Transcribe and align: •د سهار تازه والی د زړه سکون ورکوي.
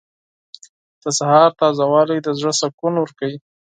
•د 1.03 1.05
سهار 1.19 1.49
تازه 1.59 1.85
والی 1.91 2.17
د 2.23 2.27
زړه 2.39 2.53
سکون 2.61 2.93
ورکوي. 2.99 3.37